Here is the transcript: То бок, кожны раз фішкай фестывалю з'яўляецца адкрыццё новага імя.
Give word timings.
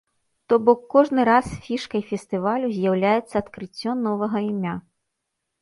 То 0.51 0.57
бок, 0.67 0.79
кожны 0.93 1.25
раз 1.29 1.51
фішкай 1.67 2.01
фестывалю 2.11 2.67
з'яўляецца 2.79 3.35
адкрыццё 3.43 3.91
новага 4.09 4.37
імя. 4.51 4.75